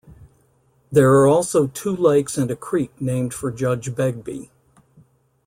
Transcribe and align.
There 0.91 1.13
are 1.13 1.27
also 1.27 1.67
two 1.67 1.95
lakes 1.95 2.35
and 2.35 2.49
a 2.49 2.55
creek 2.55 2.91
named 2.99 3.35
for 3.35 3.51
Judge 3.51 3.93
Begbie. 3.93 4.49